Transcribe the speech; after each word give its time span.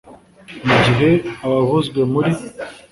Mu 0.67 0.75
gihe 0.85 1.09
abavuzwe 1.45 1.99
muri 2.11 2.31